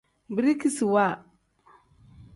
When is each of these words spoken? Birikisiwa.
Birikisiwa. 0.35 1.05